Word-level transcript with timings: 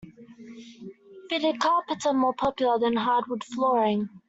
Fitted 1.29 1.59
carpets 1.59 2.07
are 2.07 2.13
more 2.15 2.33
popular 2.33 2.79
than 2.79 2.95
hardwood 2.95 3.43
flooring 3.43 4.09